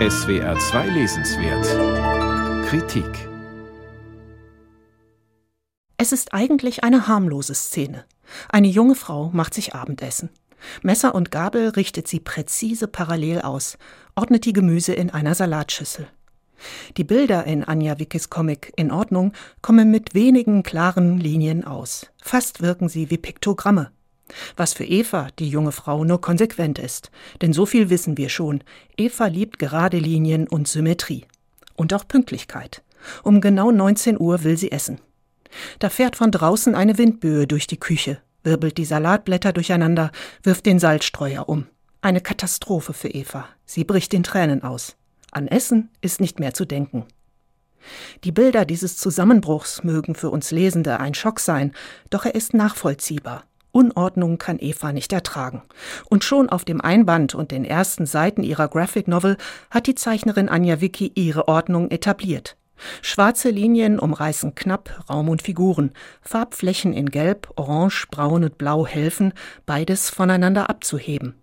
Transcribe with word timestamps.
SWR 0.00 0.58
2 0.58 0.88
Lesenswert 0.88 2.66
Kritik 2.66 3.28
Es 5.96 6.10
ist 6.10 6.34
eigentlich 6.34 6.82
eine 6.82 7.06
harmlose 7.06 7.54
Szene. 7.54 8.04
Eine 8.48 8.66
junge 8.66 8.96
Frau 8.96 9.30
macht 9.32 9.54
sich 9.54 9.76
Abendessen. 9.76 10.30
Messer 10.82 11.14
und 11.14 11.30
Gabel 11.30 11.68
richtet 11.68 12.08
sie 12.08 12.18
präzise 12.18 12.88
parallel 12.88 13.42
aus, 13.42 13.78
ordnet 14.16 14.46
die 14.46 14.52
Gemüse 14.52 14.92
in 14.92 15.10
einer 15.10 15.36
Salatschüssel. 15.36 16.08
Die 16.96 17.04
Bilder 17.04 17.44
in 17.44 17.62
Anja 17.62 18.00
Wickes 18.00 18.30
Comic 18.30 18.72
In 18.74 18.90
Ordnung 18.90 19.32
kommen 19.62 19.92
mit 19.92 20.12
wenigen 20.12 20.64
klaren 20.64 21.18
Linien 21.18 21.62
aus. 21.62 22.10
Fast 22.20 22.62
wirken 22.62 22.88
sie 22.88 23.10
wie 23.10 23.18
Piktogramme. 23.18 23.92
Was 24.56 24.72
für 24.72 24.84
Eva, 24.84 25.28
die 25.38 25.48
junge 25.48 25.72
Frau, 25.72 26.04
nur 26.04 26.20
konsequent 26.20 26.78
ist. 26.78 27.10
Denn 27.42 27.52
so 27.52 27.66
viel 27.66 27.90
wissen 27.90 28.16
wir 28.16 28.28
schon. 28.28 28.62
Eva 28.96 29.26
liebt 29.26 29.58
gerade 29.58 29.98
Linien 29.98 30.48
und 30.48 30.68
Symmetrie. 30.68 31.24
Und 31.76 31.92
auch 31.92 32.06
Pünktlichkeit. 32.06 32.82
Um 33.22 33.40
genau 33.40 33.70
19 33.70 34.18
Uhr 34.18 34.44
will 34.44 34.56
sie 34.56 34.72
essen. 34.72 35.00
Da 35.78 35.88
fährt 35.88 36.16
von 36.16 36.30
draußen 36.30 36.74
eine 36.74 36.98
Windböe 36.98 37.46
durch 37.46 37.66
die 37.66 37.78
Küche, 37.78 38.18
wirbelt 38.42 38.78
die 38.78 38.84
Salatblätter 38.84 39.52
durcheinander, 39.52 40.10
wirft 40.42 40.66
den 40.66 40.78
Salzstreuer 40.78 41.48
um. 41.48 41.66
Eine 42.00 42.20
Katastrophe 42.20 42.92
für 42.92 43.08
Eva. 43.08 43.48
Sie 43.64 43.84
bricht 43.84 44.12
in 44.14 44.22
Tränen 44.22 44.62
aus. 44.62 44.96
An 45.30 45.48
Essen 45.48 45.90
ist 46.00 46.20
nicht 46.20 46.38
mehr 46.38 46.54
zu 46.54 46.64
denken. 46.64 47.06
Die 48.24 48.32
Bilder 48.32 48.64
dieses 48.64 48.96
Zusammenbruchs 48.96 49.84
mögen 49.84 50.14
für 50.14 50.30
uns 50.30 50.50
Lesende 50.50 51.00
ein 51.00 51.14
Schock 51.14 51.40
sein, 51.40 51.72
doch 52.10 52.24
er 52.24 52.34
ist 52.34 52.54
nachvollziehbar. 52.54 53.44
Unordnung 53.74 54.38
kann 54.38 54.58
Eva 54.60 54.92
nicht 54.92 55.12
ertragen. 55.12 55.62
Und 56.08 56.22
schon 56.22 56.48
auf 56.48 56.64
dem 56.64 56.80
Einband 56.80 57.34
und 57.34 57.50
den 57.50 57.64
ersten 57.64 58.06
Seiten 58.06 58.44
ihrer 58.44 58.68
Graphic 58.68 59.08
Novel 59.08 59.36
hat 59.68 59.88
die 59.88 59.96
Zeichnerin 59.96 60.48
Anja 60.48 60.80
Vicky 60.80 61.10
ihre 61.14 61.48
Ordnung 61.48 61.90
etabliert. 61.90 62.56
Schwarze 63.02 63.50
Linien 63.50 63.98
umreißen 63.98 64.54
knapp 64.54 65.04
Raum 65.10 65.28
und 65.28 65.42
Figuren. 65.42 65.92
Farbflächen 66.22 66.92
in 66.92 67.10
Gelb, 67.10 67.50
Orange, 67.56 68.06
Braun 68.10 68.44
und 68.44 68.58
Blau 68.58 68.86
helfen, 68.86 69.32
beides 69.66 70.08
voneinander 70.08 70.70
abzuheben. 70.70 71.34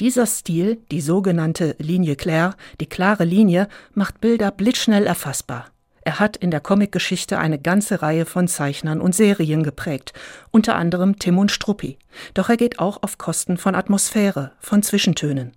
Dieser 0.00 0.26
Stil, 0.26 0.78
die 0.90 1.00
sogenannte 1.00 1.76
Linie 1.78 2.16
claire, 2.16 2.54
die 2.80 2.86
klare 2.86 3.24
Linie, 3.24 3.68
macht 3.94 4.20
Bilder 4.20 4.50
blitzschnell 4.50 5.06
erfassbar. 5.06 5.66
Er 6.02 6.18
hat 6.18 6.36
in 6.36 6.50
der 6.50 6.60
Comicgeschichte 6.60 7.38
eine 7.38 7.58
ganze 7.58 8.02
Reihe 8.02 8.24
von 8.24 8.48
Zeichnern 8.48 9.00
und 9.00 9.14
Serien 9.14 9.62
geprägt, 9.62 10.12
unter 10.50 10.76
anderem 10.76 11.18
Tim 11.18 11.38
und 11.38 11.50
Struppi. 11.50 11.98
Doch 12.34 12.48
er 12.48 12.56
geht 12.56 12.78
auch 12.78 13.02
auf 13.02 13.18
Kosten 13.18 13.58
von 13.58 13.74
Atmosphäre, 13.74 14.52
von 14.60 14.82
Zwischentönen. 14.82 15.52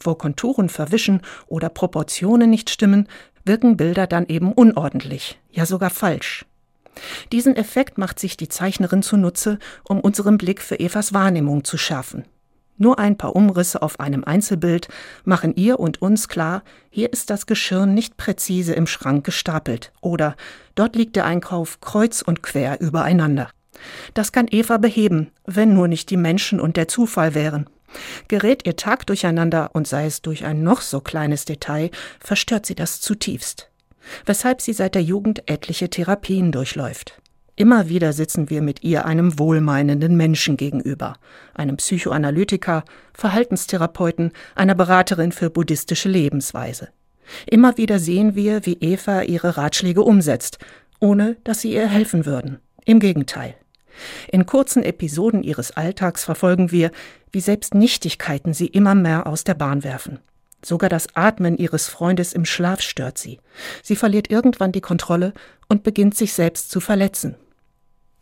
Wo 0.00 0.14
Konturen 0.14 0.68
verwischen 0.68 1.20
oder 1.46 1.68
Proportionen 1.68 2.50
nicht 2.50 2.70
stimmen, 2.70 3.08
wirken 3.44 3.76
Bilder 3.76 4.06
dann 4.06 4.26
eben 4.26 4.52
unordentlich, 4.52 5.38
ja 5.50 5.66
sogar 5.66 5.90
falsch. 5.90 6.44
Diesen 7.30 7.56
Effekt 7.56 7.98
macht 7.98 8.18
sich 8.18 8.36
die 8.36 8.48
Zeichnerin 8.48 9.02
zunutze, 9.02 9.58
um 9.84 10.00
unseren 10.00 10.38
Blick 10.38 10.62
für 10.62 10.80
Evas 10.80 11.12
Wahrnehmung 11.12 11.62
zu 11.62 11.76
schärfen. 11.76 12.24
Nur 12.78 12.98
ein 12.98 13.16
paar 13.16 13.34
Umrisse 13.34 13.80
auf 13.80 14.00
einem 14.00 14.24
Einzelbild 14.24 14.88
machen 15.24 15.54
ihr 15.56 15.80
und 15.80 16.02
uns 16.02 16.28
klar, 16.28 16.62
hier 16.90 17.12
ist 17.12 17.30
das 17.30 17.46
Geschirr 17.46 17.86
nicht 17.86 18.16
präzise 18.16 18.74
im 18.74 18.86
Schrank 18.86 19.24
gestapelt 19.24 19.92
oder 20.00 20.36
dort 20.74 20.94
liegt 20.94 21.16
der 21.16 21.24
Einkauf 21.24 21.80
kreuz 21.80 22.22
und 22.22 22.42
quer 22.42 22.80
übereinander. 22.80 23.48
Das 24.14 24.32
kann 24.32 24.46
Eva 24.50 24.76
beheben, 24.78 25.30
wenn 25.46 25.74
nur 25.74 25.88
nicht 25.88 26.10
die 26.10 26.16
Menschen 26.16 26.60
und 26.60 26.76
der 26.76 26.88
Zufall 26.88 27.34
wären. 27.34 27.68
Gerät 28.28 28.66
ihr 28.66 28.76
Tag 28.76 29.06
durcheinander 29.06 29.70
und 29.72 29.86
sei 29.86 30.06
es 30.06 30.22
durch 30.22 30.44
ein 30.44 30.62
noch 30.62 30.80
so 30.80 31.00
kleines 31.00 31.44
Detail, 31.44 31.90
verstört 32.20 32.66
sie 32.66 32.74
das 32.74 33.00
zutiefst. 33.00 33.70
Weshalb 34.24 34.60
sie 34.60 34.72
seit 34.72 34.94
der 34.94 35.02
Jugend 35.02 35.48
etliche 35.48 35.88
Therapien 35.88 36.52
durchläuft. 36.52 37.20
Immer 37.58 37.88
wieder 37.88 38.12
sitzen 38.12 38.50
wir 38.50 38.60
mit 38.60 38.84
ihr 38.84 39.06
einem 39.06 39.38
wohlmeinenden 39.38 40.14
Menschen 40.14 40.58
gegenüber, 40.58 41.14
einem 41.54 41.78
Psychoanalytiker, 41.78 42.84
Verhaltenstherapeuten, 43.14 44.32
einer 44.54 44.74
Beraterin 44.74 45.32
für 45.32 45.48
buddhistische 45.48 46.10
Lebensweise. 46.10 46.88
Immer 47.46 47.78
wieder 47.78 47.98
sehen 47.98 48.34
wir, 48.34 48.66
wie 48.66 48.76
Eva 48.80 49.22
ihre 49.22 49.56
Ratschläge 49.56 50.02
umsetzt, 50.02 50.58
ohne 51.00 51.38
dass 51.44 51.62
sie 51.62 51.72
ihr 51.72 51.88
helfen 51.88 52.26
würden. 52.26 52.58
Im 52.84 53.00
Gegenteil. 53.00 53.54
In 54.30 54.44
kurzen 54.44 54.82
Episoden 54.82 55.42
ihres 55.42 55.70
Alltags 55.70 56.24
verfolgen 56.24 56.70
wir, 56.70 56.90
wie 57.32 57.40
selbst 57.40 57.74
Nichtigkeiten 57.74 58.52
sie 58.52 58.66
immer 58.66 58.94
mehr 58.94 59.26
aus 59.26 59.44
der 59.44 59.54
Bahn 59.54 59.82
werfen. 59.82 60.18
Sogar 60.62 60.90
das 60.90 61.06
Atmen 61.14 61.56
ihres 61.56 61.88
Freundes 61.88 62.34
im 62.34 62.44
Schlaf 62.44 62.82
stört 62.82 63.16
sie. 63.16 63.40
Sie 63.82 63.96
verliert 63.96 64.30
irgendwann 64.30 64.72
die 64.72 64.82
Kontrolle 64.82 65.32
und 65.68 65.84
beginnt 65.84 66.14
sich 66.14 66.34
selbst 66.34 66.70
zu 66.70 66.80
verletzen. 66.80 67.36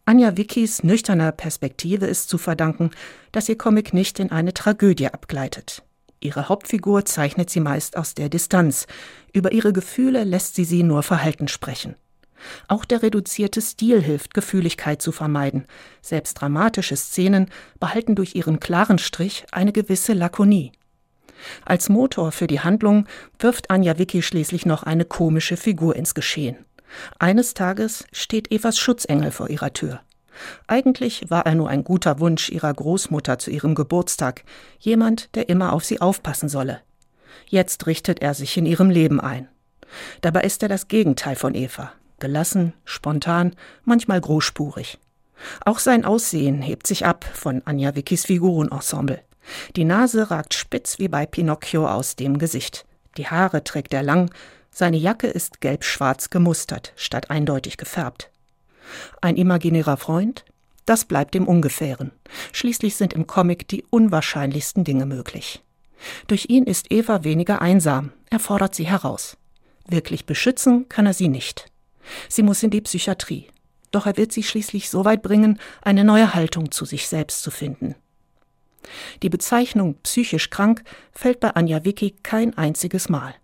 Anja 0.07 0.37
Wickys 0.37 0.83
nüchterner 0.83 1.33
Perspektive 1.33 2.05
ist 2.05 2.29
zu 2.29 2.37
verdanken, 2.37 2.91
dass 3.33 3.49
ihr 3.49 3.57
Comic 3.57 3.95
nicht 3.95 4.21
in 4.21 4.31
eine 4.31 4.53
Tragödie 4.53 5.07
abgleitet. 5.07 5.83
Ihre 6.21 6.51
Hauptfigur 6.51 7.07
zeichnet 7.07 7.49
sie 7.49 7.61
meist 7.61 7.97
aus 7.97 8.15
der 8.15 8.29
Distanz. 8.29 8.87
Über 9.33 9.53
ihre 9.53 9.73
Gefühle 9.73 10.25
lässt 10.25 10.57
sie 10.57 10.65
sie 10.65 10.83
nur 10.83 11.03
verhalten 11.03 11.49
sprechen. 11.49 11.97
Auch 12.69 12.85
der 12.85 13.03
reduzierte 13.03 13.63
Stil 13.63 14.03
hilft, 14.03 14.35
Gefühligkeit 14.35 15.01
zu 15.01 15.11
vermeiden. 15.11 15.65
Selbst 16.03 16.35
dramatische 16.35 16.97
Szenen 16.97 17.51
behalten 17.81 18.15
durch 18.15 18.35
ihren 18.35 18.61
klaren 18.61 18.99
Strich 18.99 19.47
eine 19.53 19.73
gewisse 19.73 20.13
Lakonie. 20.13 20.73
Als 21.65 21.89
Motor 21.89 22.31
für 22.31 22.47
die 22.47 22.61
Handlung 22.61 23.07
wirft 23.39 23.71
Anja 23.71 23.99
Vicky 23.99 24.21
schließlich 24.21 24.67
noch 24.67 24.83
eine 24.83 25.07
komische 25.07 25.57
Figur 25.57 25.97
ins 25.97 26.15
Geschehen. 26.15 26.59
Eines 27.19 27.55
Tages 27.55 28.05
steht 28.13 28.51
Evas 28.51 28.79
Schutzengel 28.79 29.31
vor 29.31 29.51
ihrer 29.51 29.73
Tür. 29.73 30.01
Eigentlich 30.67 31.31
war 31.31 31.47
er 31.47 31.55
nur 31.55 31.69
ein 31.69 31.85
guter 31.85 32.19
Wunsch 32.21 32.51
ihrer 32.51 32.73
Großmutter 32.73 33.39
zu 33.39 33.51
ihrem 33.51 33.75
Geburtstag, 33.75 34.45
jemand, 34.79 35.35
der 35.37 35.49
immer 35.49 35.73
auf 35.73 35.85
sie 35.85 36.01
aufpassen 36.01 36.49
solle. 36.49 36.81
Jetzt 37.47 37.87
richtet 37.87 38.21
er 38.23 38.35
sich 38.35 38.57
in 38.57 38.67
ihrem 38.67 38.91
Leben 38.91 39.21
ein. 39.21 39.49
Dabei 40.23 40.43
ist 40.43 40.63
er 40.63 40.69
das 40.69 40.89
Gegenteil 40.89 41.37
von 41.37 41.55
Eva, 41.55 41.93
gelassen, 42.19 42.73
spontan, 42.85 43.55
manchmal 43.85 44.21
großspurig. 44.21 44.99
Auch 45.65 45.79
sein 45.79 46.05
Aussehen 46.05 46.63
hebt 46.63 46.87
sich 46.87 47.07
ab 47.07 47.25
von 47.33 47.63
Anja 47.65 47.95
Vickys 47.95 48.25
Figurenensemble. 48.25 49.21
Die 49.77 49.85
Nase 49.85 50.31
ragt 50.31 50.55
spitz 50.55 50.99
wie 50.99 51.09
bei 51.09 51.27
Pinocchio 51.27 51.87
aus 51.87 52.17
dem 52.17 52.39
Gesicht. 52.39 52.87
Die 53.17 53.29
Haare 53.29 53.63
trägt 53.63 53.93
er 53.93 54.03
lang, 54.03 54.31
seine 54.75 54.97
Jacke 54.97 55.29
ist 55.29 55.61
gelb-schwarz 55.61 56.31
gemustert, 56.31 56.93
statt 56.97 57.31
eindeutig 57.31 57.77
gefärbt. 57.77 58.31
Ein 59.23 59.37
imaginärer 59.37 59.97
Freund? 59.97 60.45
Das 60.85 61.05
bleibt 61.05 61.35
im 61.37 61.47
Ungefähren. 61.47 62.11
Schließlich 62.53 62.97
sind 62.97 63.13
im 63.13 63.27
Comic 63.27 63.69
die 63.69 63.85
unwahrscheinlichsten 63.89 64.85
Dinge 64.85 65.07
möglich. 65.07 65.63
Durch 66.27 66.47
ihn 66.51 66.65
ist 66.65 66.93
Eva 66.93 67.25
weniger 67.25 67.63
einsam, 67.63 68.13
er 68.29 68.41
fordert 68.41 68.75
sie 68.75 68.85
heraus. 68.85 69.39
Wirklich 69.87 70.27
beschützen 70.27 70.89
kann 70.89 71.07
er 71.07 71.15
sie 71.15 71.29
nicht. 71.29 71.67
Sie 72.29 72.43
muss 72.43 72.63
in 72.63 72.71
die 72.71 72.81
Psychiatrie. 72.81 73.49
Doch 73.93 74.07
er 74.07 74.17
wird 74.17 74.33
sie 74.33 74.43
schließlich 74.43 74.91
so 74.91 75.05
weit 75.05 75.23
bringen, 75.23 75.61
eine 75.83 76.05
neue 76.05 76.35
Haltung 76.35 76.73
zu 76.73 76.85
sich 76.85 77.09
selbst 77.09 77.43
zu 77.43 77.51
finden. 77.51 77.95
Die 79.23 79.31
Bezeichnung 79.31 79.95
psychisch 80.03 80.51
krank 80.51 80.83
fällt 81.13 81.41
bei 81.41 81.51
Anja 81.51 81.85
Vicky 81.85 82.17
kein 82.23 82.59
einziges 82.59 83.09
Mal. 83.09 83.35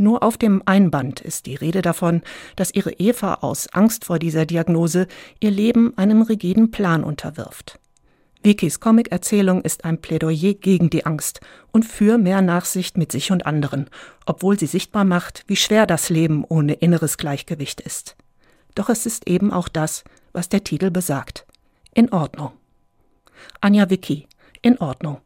Nur 0.00 0.22
auf 0.22 0.38
dem 0.38 0.62
Einband 0.64 1.20
ist 1.20 1.44
die 1.44 1.56
Rede 1.56 1.82
davon, 1.82 2.22
dass 2.56 2.72
ihre 2.72 2.92
Eva 2.92 3.34
aus 3.42 3.68
Angst 3.74 4.06
vor 4.06 4.18
dieser 4.18 4.46
Diagnose 4.46 5.06
ihr 5.40 5.50
Leben 5.50 5.92
einem 5.98 6.22
rigiden 6.22 6.70
Plan 6.70 7.04
unterwirft. 7.04 7.78
Vikis 8.42 8.80
Comic-Erzählung 8.80 9.60
ist 9.60 9.84
ein 9.84 10.00
Plädoyer 10.00 10.54
gegen 10.54 10.88
die 10.88 11.04
Angst 11.04 11.40
und 11.70 11.84
für 11.84 12.16
mehr 12.16 12.40
Nachsicht 12.40 12.96
mit 12.96 13.12
sich 13.12 13.30
und 13.30 13.44
anderen, 13.44 13.90
obwohl 14.24 14.58
sie 14.58 14.64
sichtbar 14.64 15.04
macht, 15.04 15.44
wie 15.48 15.56
schwer 15.56 15.86
das 15.86 16.08
Leben 16.08 16.46
ohne 16.48 16.72
inneres 16.72 17.18
Gleichgewicht 17.18 17.82
ist. 17.82 18.16
Doch 18.74 18.88
es 18.88 19.04
ist 19.04 19.28
eben 19.28 19.52
auch 19.52 19.68
das, 19.68 20.04
was 20.32 20.48
der 20.48 20.64
Titel 20.64 20.90
besagt. 20.90 21.44
In 21.92 22.10
Ordnung. 22.10 22.52
Anja 23.60 23.90
Vicky, 23.90 24.26
in 24.62 24.78
Ordnung. 24.78 25.18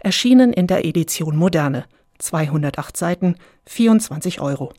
Erschienen 0.00 0.54
in 0.54 0.68
der 0.68 0.86
Edition 0.86 1.36
Moderne, 1.36 1.84
208 2.22 2.96
Seiten, 2.96 3.36
24 3.66 4.40
Euro. 4.40 4.70